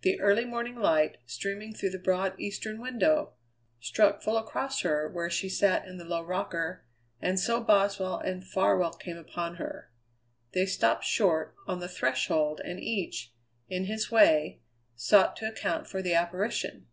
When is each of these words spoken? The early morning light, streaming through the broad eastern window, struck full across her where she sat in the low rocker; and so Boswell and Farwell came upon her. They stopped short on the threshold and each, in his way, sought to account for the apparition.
The 0.00 0.18
early 0.20 0.46
morning 0.46 0.76
light, 0.76 1.18
streaming 1.26 1.74
through 1.74 1.90
the 1.90 1.98
broad 1.98 2.34
eastern 2.40 2.80
window, 2.80 3.34
struck 3.78 4.22
full 4.22 4.38
across 4.38 4.80
her 4.80 5.06
where 5.06 5.28
she 5.28 5.50
sat 5.50 5.84
in 5.86 5.98
the 5.98 6.06
low 6.06 6.22
rocker; 6.22 6.86
and 7.20 7.38
so 7.38 7.60
Boswell 7.62 8.16
and 8.20 8.42
Farwell 8.42 8.94
came 8.94 9.18
upon 9.18 9.56
her. 9.56 9.90
They 10.54 10.64
stopped 10.64 11.04
short 11.04 11.54
on 11.66 11.80
the 11.80 11.88
threshold 11.88 12.62
and 12.64 12.80
each, 12.80 13.34
in 13.68 13.84
his 13.84 14.10
way, 14.10 14.62
sought 14.96 15.36
to 15.36 15.46
account 15.48 15.88
for 15.88 16.00
the 16.00 16.14
apparition. 16.14 16.86